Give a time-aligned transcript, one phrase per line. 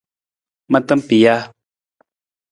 [0.71, 1.35] Mata pija.